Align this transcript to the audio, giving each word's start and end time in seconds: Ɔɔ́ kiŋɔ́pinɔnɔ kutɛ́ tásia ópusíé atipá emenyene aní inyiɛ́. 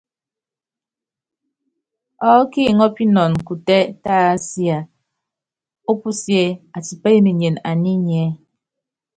Ɔɔ́ 2.29 2.45
kiŋɔ́pinɔnɔ 2.51 3.37
kutɛ́ 3.47 3.81
tásia 4.03 4.77
ópusíé 5.91 6.45
atipá 6.77 7.09
emenyene 7.17 7.59
aní 7.69 7.89
inyiɛ́. 7.97 8.29